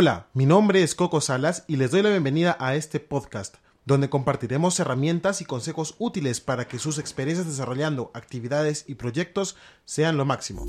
Hola, 0.00 0.28
mi 0.32 0.46
nombre 0.46 0.84
es 0.84 0.94
Coco 0.94 1.20
Salas 1.20 1.64
y 1.66 1.74
les 1.74 1.90
doy 1.90 2.02
la 2.02 2.10
bienvenida 2.10 2.56
a 2.60 2.76
este 2.76 3.00
podcast, 3.00 3.56
donde 3.84 4.08
compartiremos 4.08 4.78
herramientas 4.78 5.40
y 5.40 5.44
consejos 5.44 5.96
útiles 5.98 6.40
para 6.40 6.68
que 6.68 6.78
sus 6.78 6.98
experiencias 6.98 7.48
desarrollando 7.48 8.12
actividades 8.14 8.84
y 8.86 8.94
proyectos 8.94 9.56
sean 9.84 10.16
lo 10.16 10.24
máximo. 10.24 10.66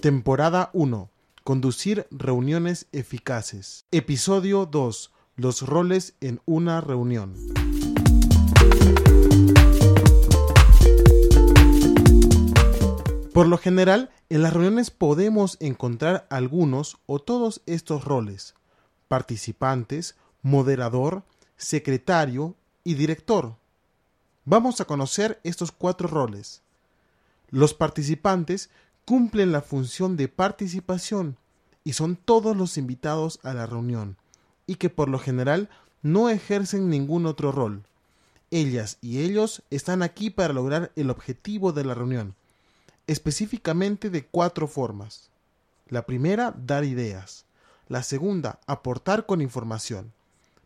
Temporada 0.00 0.70
1. 0.72 1.08
Conducir 1.44 2.08
reuniones 2.10 2.88
eficaces. 2.90 3.86
Episodio 3.92 4.66
2. 4.66 5.12
Los 5.36 5.62
roles 5.62 6.16
en 6.20 6.40
una 6.46 6.80
reunión. 6.80 7.36
Por 13.36 13.48
lo 13.48 13.58
general, 13.58 14.08
en 14.30 14.40
las 14.40 14.54
reuniones 14.54 14.90
podemos 14.90 15.58
encontrar 15.60 16.26
algunos 16.30 16.96
o 17.04 17.18
todos 17.18 17.60
estos 17.66 18.02
roles. 18.02 18.54
Participantes, 19.08 20.16
moderador, 20.40 21.22
secretario 21.58 22.54
y 22.82 22.94
director. 22.94 23.56
Vamos 24.46 24.80
a 24.80 24.86
conocer 24.86 25.38
estos 25.44 25.70
cuatro 25.70 26.08
roles. 26.08 26.62
Los 27.50 27.74
participantes 27.74 28.70
cumplen 29.04 29.52
la 29.52 29.60
función 29.60 30.16
de 30.16 30.28
participación 30.28 31.36
y 31.84 31.92
son 31.92 32.16
todos 32.16 32.56
los 32.56 32.78
invitados 32.78 33.38
a 33.42 33.52
la 33.52 33.66
reunión, 33.66 34.16
y 34.66 34.76
que 34.76 34.88
por 34.88 35.10
lo 35.10 35.18
general 35.18 35.68
no 36.00 36.30
ejercen 36.30 36.88
ningún 36.88 37.26
otro 37.26 37.52
rol. 37.52 37.82
Ellas 38.50 38.96
y 39.02 39.18
ellos 39.18 39.62
están 39.68 40.02
aquí 40.02 40.30
para 40.30 40.54
lograr 40.54 40.90
el 40.96 41.10
objetivo 41.10 41.74
de 41.74 41.84
la 41.84 41.92
reunión, 41.92 42.34
específicamente 43.06 44.10
de 44.10 44.26
cuatro 44.26 44.66
formas. 44.66 45.30
La 45.88 46.06
primera, 46.06 46.54
dar 46.56 46.84
ideas. 46.84 47.44
La 47.88 48.02
segunda, 48.02 48.60
aportar 48.66 49.26
con 49.26 49.40
información. 49.40 50.12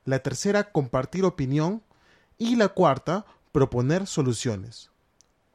La 0.05 0.21
tercera, 0.21 0.73
compartir 0.73 1.25
opinión. 1.25 1.83
Y 2.39 2.57
la 2.57 2.69
cuarta, 2.69 3.27
proponer 3.53 4.07
soluciones. 4.07 4.91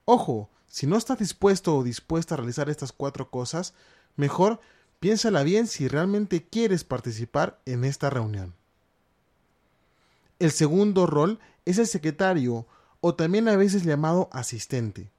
Ojo, 0.05 0.49
si 0.67 0.85
no 0.85 0.97
estás 0.97 1.17
dispuesto 1.17 1.75
o 1.75 1.83
dispuesta 1.83 2.35
a 2.35 2.37
realizar 2.37 2.69
estas 2.69 2.91
cuatro 2.91 3.31
cosas, 3.31 3.73
mejor 4.15 4.59
piénsala 4.99 5.41
bien 5.41 5.65
si 5.65 5.87
realmente 5.87 6.45
quieres 6.45 6.83
participar 6.83 7.59
en 7.65 7.85
esta 7.85 8.11
reunión. 8.11 8.53
El 10.37 10.51
segundo 10.51 11.07
rol 11.07 11.39
es 11.65 11.79
el 11.79 11.87
secretario 11.87 12.67
o 13.01 13.15
también 13.15 13.47
a 13.47 13.55
veces 13.55 13.83
llamado 13.83 14.29
asistente 14.31 15.09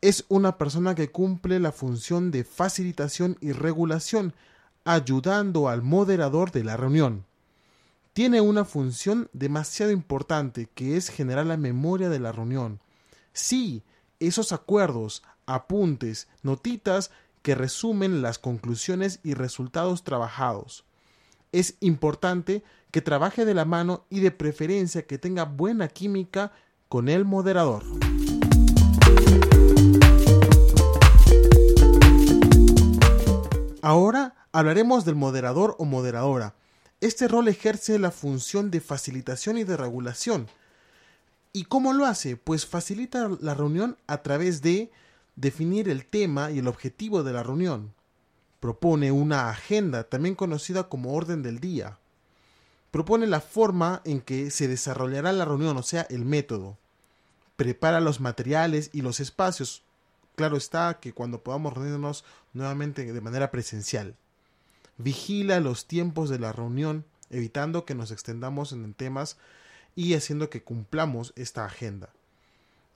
es 0.00 0.24
una 0.28 0.56
persona 0.56 0.94
que 0.94 1.10
cumple 1.10 1.60
la 1.60 1.72
función 1.72 2.30
de 2.30 2.44
facilitación 2.44 3.36
y 3.40 3.52
regulación, 3.52 4.34
ayudando 4.84 5.68
al 5.68 5.82
moderador 5.82 6.52
de 6.52 6.64
la 6.64 6.76
reunión. 6.76 7.26
Tiene 8.12 8.40
una 8.40 8.64
función 8.64 9.28
demasiado 9.32 9.92
importante 9.92 10.68
que 10.74 10.96
es 10.96 11.10
generar 11.10 11.46
la 11.46 11.56
memoria 11.56 12.08
de 12.08 12.18
la 12.18 12.32
reunión. 12.32 12.80
Sí, 13.32 13.82
esos 14.18 14.52
acuerdos, 14.52 15.22
apuntes, 15.46 16.28
notitas 16.42 17.10
que 17.42 17.54
resumen 17.54 18.22
las 18.22 18.38
conclusiones 18.38 19.20
y 19.22 19.34
resultados 19.34 20.02
trabajados. 20.02 20.84
Es 21.52 21.76
importante 21.80 22.62
que 22.90 23.00
trabaje 23.02 23.44
de 23.44 23.54
la 23.54 23.64
mano 23.64 24.04
y 24.10 24.20
de 24.20 24.30
preferencia 24.30 25.06
que 25.06 25.18
tenga 25.18 25.44
buena 25.44 25.88
química 25.88 26.52
con 26.88 27.08
el 27.08 27.24
moderador. 27.24 27.84
Ahora 33.82 34.34
hablaremos 34.52 35.06
del 35.06 35.14
moderador 35.14 35.74
o 35.78 35.86
moderadora. 35.86 36.54
Este 37.00 37.28
rol 37.28 37.48
ejerce 37.48 37.98
la 37.98 38.10
función 38.10 38.70
de 38.70 38.80
facilitación 38.80 39.56
y 39.56 39.64
de 39.64 39.76
regulación. 39.76 40.48
¿Y 41.54 41.64
cómo 41.64 41.94
lo 41.94 42.04
hace? 42.04 42.36
Pues 42.36 42.66
facilita 42.66 43.30
la 43.40 43.54
reunión 43.54 43.96
a 44.06 44.18
través 44.18 44.60
de 44.60 44.90
definir 45.34 45.88
el 45.88 46.04
tema 46.04 46.50
y 46.50 46.58
el 46.58 46.68
objetivo 46.68 47.22
de 47.22 47.32
la 47.32 47.42
reunión. 47.42 47.94
Propone 48.60 49.12
una 49.12 49.48
agenda, 49.48 50.04
también 50.04 50.34
conocida 50.34 50.90
como 50.90 51.14
orden 51.14 51.42
del 51.42 51.58
día. 51.58 51.98
Propone 52.90 53.26
la 53.26 53.40
forma 53.40 54.02
en 54.04 54.20
que 54.20 54.50
se 54.50 54.68
desarrollará 54.68 55.32
la 55.32 55.46
reunión, 55.46 55.78
o 55.78 55.82
sea, 55.82 56.02
el 56.10 56.26
método. 56.26 56.76
Prepara 57.56 58.00
los 58.00 58.20
materiales 58.20 58.90
y 58.92 59.00
los 59.00 59.20
espacios, 59.20 59.84
claro 60.36 60.56
está 60.56 61.00
que 61.00 61.12
cuando 61.12 61.42
podamos 61.42 61.74
reunirnos 61.74 62.24
nuevamente 62.52 63.12
de 63.12 63.20
manera 63.20 63.50
presencial. 63.50 64.16
Vigila 64.98 65.60
los 65.60 65.86
tiempos 65.86 66.30
de 66.30 66.38
la 66.38 66.52
reunión, 66.52 67.04
evitando 67.30 67.84
que 67.84 67.94
nos 67.94 68.10
extendamos 68.10 68.72
en 68.72 68.94
temas 68.94 69.36
y 69.94 70.14
haciendo 70.14 70.50
que 70.50 70.62
cumplamos 70.62 71.32
esta 71.36 71.64
agenda. 71.64 72.10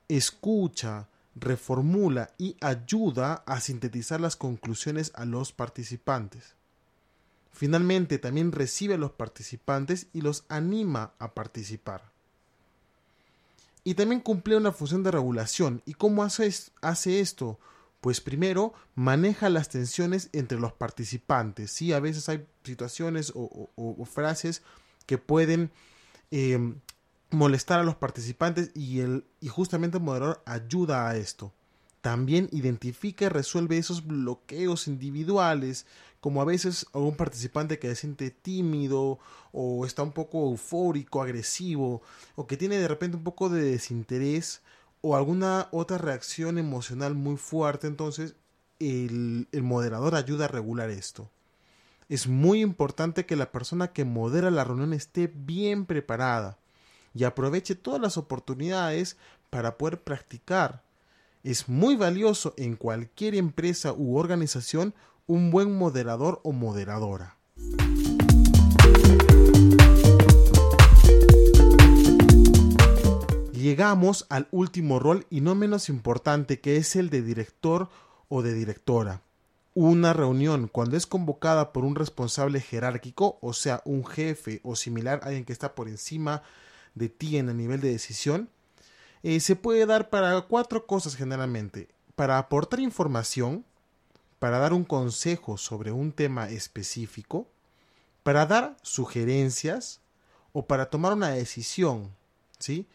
Escucha, 0.08 1.08
reformula 1.34 2.30
y 2.38 2.56
ayuda 2.60 3.42
a 3.46 3.60
sintetizar 3.60 4.20
las 4.20 4.36
conclusiones 4.36 5.12
a 5.14 5.24
los 5.24 5.52
participantes. 5.52 6.54
Finalmente, 7.52 8.18
también 8.18 8.52
recibe 8.52 8.94
a 8.94 8.98
los 8.98 9.12
participantes 9.12 10.08
y 10.12 10.20
los 10.20 10.44
anima 10.48 11.12
a 11.18 11.34
participar 11.34 12.13
y 13.84 13.94
también 13.94 14.20
cumple 14.20 14.56
una 14.56 14.72
función 14.72 15.02
de 15.02 15.10
regulación. 15.10 15.82
¿Y 15.84 15.94
cómo 15.94 16.24
hace, 16.24 16.52
hace 16.80 17.20
esto? 17.20 17.60
Pues 18.00 18.20
primero 18.20 18.72
maneja 18.94 19.48
las 19.50 19.68
tensiones 19.68 20.30
entre 20.32 20.58
los 20.58 20.72
participantes. 20.72 21.70
Sí, 21.70 21.92
a 21.92 22.00
veces 22.00 22.28
hay 22.28 22.46
situaciones 22.64 23.32
o, 23.34 24.04
frases 24.06 24.62
que 25.06 25.18
pueden 25.18 25.70
eh, 26.30 26.58
molestar 27.30 27.80
a 27.80 27.84
los 27.84 27.96
participantes 27.96 28.70
y, 28.74 29.00
el, 29.00 29.24
y 29.40 29.48
justamente 29.48 29.98
el 29.98 30.04
moderador 30.04 30.42
ayuda 30.46 31.08
a 31.08 31.16
esto. 31.16 31.52
También 32.04 32.50
identifica 32.52 33.24
y 33.24 33.28
resuelve 33.30 33.78
esos 33.78 34.06
bloqueos 34.06 34.88
individuales, 34.88 35.86
como 36.20 36.42
a 36.42 36.44
veces 36.44 36.84
algún 36.92 37.16
participante 37.16 37.78
que 37.78 37.88
se 37.88 37.96
siente 37.96 38.30
tímido 38.30 39.18
o 39.52 39.86
está 39.86 40.02
un 40.02 40.12
poco 40.12 40.50
eufórico, 40.50 41.22
agresivo, 41.22 42.02
o 42.36 42.46
que 42.46 42.58
tiene 42.58 42.76
de 42.76 42.88
repente 42.88 43.16
un 43.16 43.24
poco 43.24 43.48
de 43.48 43.62
desinterés 43.62 44.60
o 45.00 45.16
alguna 45.16 45.68
otra 45.72 45.96
reacción 45.96 46.58
emocional 46.58 47.14
muy 47.14 47.38
fuerte, 47.38 47.86
entonces 47.86 48.34
el, 48.80 49.48
el 49.50 49.62
moderador 49.62 50.14
ayuda 50.14 50.44
a 50.44 50.48
regular 50.48 50.90
esto. 50.90 51.30
Es 52.10 52.26
muy 52.26 52.60
importante 52.60 53.24
que 53.24 53.34
la 53.34 53.50
persona 53.50 53.94
que 53.94 54.04
modera 54.04 54.50
la 54.50 54.64
reunión 54.64 54.92
esté 54.92 55.32
bien 55.34 55.86
preparada 55.86 56.58
y 57.14 57.24
aproveche 57.24 57.74
todas 57.74 57.98
las 58.02 58.18
oportunidades 58.18 59.16
para 59.48 59.78
poder 59.78 60.02
practicar 60.02 60.83
es 61.44 61.68
muy 61.68 61.94
valioso 61.94 62.54
en 62.56 62.74
cualquier 62.74 63.34
empresa 63.34 63.92
u 63.92 64.16
organización 64.16 64.94
un 65.26 65.50
buen 65.50 65.76
moderador 65.76 66.40
o 66.42 66.52
moderadora. 66.52 67.36
Llegamos 73.52 74.26
al 74.30 74.48
último 74.50 74.98
rol 74.98 75.26
y 75.30 75.42
no 75.42 75.54
menos 75.54 75.88
importante 75.90 76.60
que 76.60 76.78
es 76.78 76.96
el 76.96 77.10
de 77.10 77.22
director 77.22 77.88
o 78.28 78.42
de 78.42 78.54
directora. 78.54 79.20
Una 79.74 80.12
reunión 80.12 80.68
cuando 80.68 80.96
es 80.96 81.06
convocada 81.06 81.72
por 81.72 81.84
un 81.84 81.94
responsable 81.94 82.60
jerárquico, 82.60 83.38
o 83.42 83.52
sea, 83.52 83.82
un 83.84 84.06
jefe 84.06 84.60
o 84.62 84.76
similar, 84.76 85.20
alguien 85.22 85.44
que 85.44 85.52
está 85.52 85.74
por 85.74 85.88
encima 85.88 86.42
de 86.94 87.08
ti 87.08 87.36
en 87.36 87.48
el 87.48 87.56
nivel 87.56 87.80
de 87.80 87.90
decisión, 87.90 88.48
eh, 89.24 89.40
se 89.40 89.56
puede 89.56 89.86
dar 89.86 90.10
para 90.10 90.42
cuatro 90.42 90.86
cosas 90.86 91.16
generalmente. 91.16 91.88
Para 92.14 92.38
aportar 92.38 92.78
información, 92.78 93.64
para 94.38 94.58
dar 94.58 94.74
un 94.74 94.84
consejo 94.84 95.56
sobre 95.56 95.90
un 95.90 96.12
tema 96.12 96.50
específico, 96.50 97.48
para 98.22 98.44
dar 98.44 98.76
sugerencias 98.82 100.00
o 100.52 100.66
para 100.66 100.90
tomar 100.90 101.14
una 101.14 101.30
decisión, 101.30 102.14
¿sí? 102.58 102.86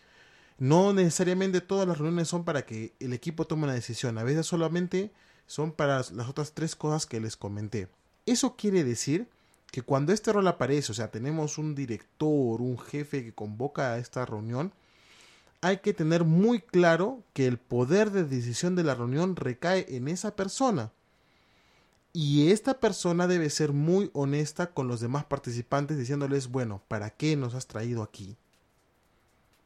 No 0.60 0.94
necesariamente 0.94 1.62
todas 1.62 1.88
las 1.88 1.98
reuniones 1.98 2.28
son 2.28 2.44
para 2.44 2.64
que 2.64 2.94
el 3.00 3.14
equipo 3.14 3.46
tome 3.46 3.64
una 3.64 3.74
decisión, 3.74 4.18
a 4.20 4.24
veces 4.24 4.46
solamente 4.46 5.12
son 5.48 5.72
para 5.72 5.98
las 5.98 6.30
otras 6.30 6.52
tres 6.54 6.76
cosas 6.76 7.08
que 7.08 7.20
les 7.20 7.38
comenté. 7.38 7.88
Eso 8.28 8.56
quiere 8.56 8.84
decir 8.84 9.28
que 9.72 9.82
cuando 9.82 10.14
este 10.14 10.32
rol 10.32 10.48
aparece, 10.48 10.92
o 10.92 10.96
sea, 10.96 11.10
tenemos 11.10 11.58
un 11.58 11.74
director, 11.74 12.62
un 12.62 12.78
jefe 12.78 13.24
que 13.24 13.34
convoca 13.34 13.94
a 13.94 13.98
esta 13.98 14.26
reunión, 14.26 14.72
hay 15.62 15.78
que 15.78 15.94
tener 15.94 16.24
muy 16.24 16.62
claro 16.62 17.24
que 17.34 17.46
el 17.46 17.58
poder 17.58 18.12
de 18.12 18.24
decisión 18.24 18.76
de 18.76 18.84
la 18.84 18.96
reunión 18.96 19.36
recae 19.36 19.86
en 19.96 20.08
esa 20.08 20.36
persona. 20.36 20.92
Y 22.14 22.52
esta 22.52 22.80
persona 22.80 23.28
debe 23.28 23.50
ser 23.50 23.72
muy 23.72 24.10
honesta 24.14 24.72
con 24.72 24.88
los 24.88 25.00
demás 25.00 25.26
participantes 25.26 25.98
diciéndoles, 25.98 26.50
bueno, 26.50 26.82
¿para 26.88 27.12
qué 27.12 27.36
nos 27.36 27.54
has 27.54 27.68
traído 27.68 28.02
aquí? 28.02 28.36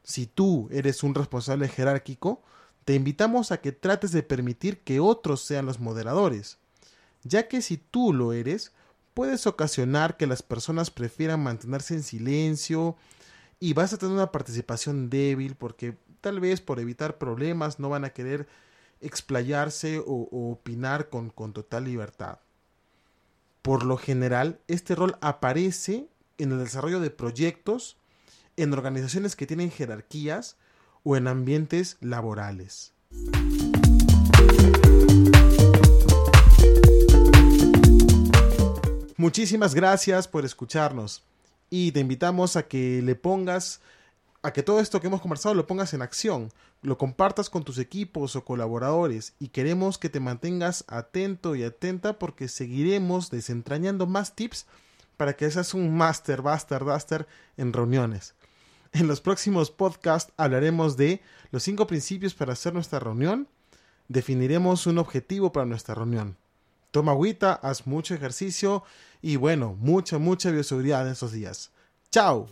Si 0.02 0.26
tú 0.26 0.68
eres 0.70 1.02
un 1.02 1.14
responsable 1.14 1.68
jerárquico, 1.68 2.42
te 2.84 2.94
invitamos 2.94 3.50
a 3.50 3.58
que 3.58 3.72
trates 3.72 4.12
de 4.12 4.22
permitir 4.22 4.80
que 4.80 5.00
otros 5.00 5.40
sean 5.42 5.64
los 5.64 5.80
moderadores, 5.80 6.58
ya 7.22 7.48
que 7.48 7.62
si 7.62 7.78
tú 7.78 8.12
lo 8.12 8.34
eres, 8.34 8.72
puedes 9.14 9.46
ocasionar 9.46 10.18
que 10.18 10.26
las 10.26 10.42
personas 10.42 10.90
prefieran 10.90 11.42
mantenerse 11.42 11.94
en 11.94 12.02
silencio 12.02 12.96
y 13.64 13.72
vas 13.72 13.94
a 13.94 13.96
tener 13.96 14.14
una 14.14 14.30
participación 14.30 15.08
débil 15.08 15.54
porque 15.54 15.96
tal 16.20 16.38
vez 16.38 16.60
por 16.60 16.80
evitar 16.80 17.16
problemas 17.16 17.80
no 17.80 17.88
van 17.88 18.04
a 18.04 18.10
querer 18.10 18.46
explayarse 19.00 20.00
o, 20.00 20.28
opinar 20.52 21.08
con, 21.08 21.30
con 21.30 21.54
total 21.54 21.84
libertad. 21.84 22.40
Por 23.62 23.86
lo 23.86 23.96
general, 23.96 24.60
este 24.68 24.94
rol 24.94 25.16
aparece 25.22 26.10
en 26.36 26.52
el 26.52 26.58
desarrollo 26.58 27.00
de 27.00 27.08
proyectos, 27.08 27.96
en 28.58 28.74
organizaciones 28.74 29.34
que 29.34 29.46
tienen 29.46 29.70
jerarquías 29.70 30.58
o 31.02 31.16
en 31.16 31.26
ambientes 31.26 31.96
laborales. 32.02 32.92
Muchísimas 39.16 39.74
gracias 39.74 40.28
por 40.28 40.44
escucharnos 40.44 41.22
y 41.76 41.90
te 41.90 41.98
invitamos 41.98 42.54
a 42.54 42.68
que 42.68 43.02
le 43.02 43.16
pongas, 43.16 43.80
a 44.42 44.52
que 44.52 44.62
todo 44.62 44.78
esto 44.78 45.00
que 45.00 45.08
hemos 45.08 45.20
conversado 45.20 45.56
lo 45.56 45.66
pongas 45.66 45.92
en 45.92 46.02
acción, 46.02 46.52
lo 46.82 46.96
compartas 46.98 47.50
con 47.50 47.64
tus 47.64 47.78
equipos 47.78 48.36
o 48.36 48.44
colaboradores 48.44 49.34
y 49.40 49.48
queremos 49.48 49.98
que 49.98 50.08
te 50.08 50.20
mantengas 50.20 50.84
atento 50.86 51.56
y 51.56 51.64
atenta 51.64 52.16
porque 52.16 52.46
seguiremos 52.46 53.28
desentrañando 53.28 54.06
más 54.06 54.36
tips 54.36 54.66
para 55.16 55.32
que 55.32 55.50
seas 55.50 55.74
un 55.74 55.96
master, 55.96 56.42
buster, 56.42 56.84
duster 56.84 57.26
en 57.56 57.72
reuniones. 57.72 58.36
En 58.92 59.08
los 59.08 59.20
próximos 59.20 59.72
podcasts 59.72 60.32
hablaremos 60.36 60.96
de 60.96 61.22
los 61.50 61.64
cinco 61.64 61.88
principios 61.88 62.34
para 62.34 62.52
hacer 62.52 62.72
nuestra 62.72 63.00
reunión, 63.00 63.48
definiremos 64.06 64.86
un 64.86 64.98
objetivo 64.98 65.50
para 65.50 65.66
nuestra 65.66 65.96
reunión. 65.96 66.36
Toma 66.92 67.10
agüita, 67.10 67.54
haz 67.54 67.88
mucho 67.88 68.14
ejercicio 68.14 68.84
y 69.24 69.36
bueno, 69.36 69.74
mucha, 69.80 70.18
mucha 70.18 70.50
bioseguridad 70.50 71.06
en 71.06 71.12
esos 71.12 71.32
días. 71.32 71.70
¡Chao! 72.10 72.46